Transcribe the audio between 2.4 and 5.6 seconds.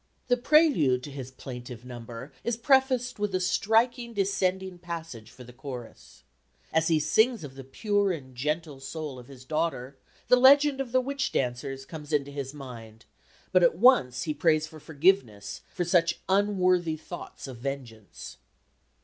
is prefaced with a striking descending passage for the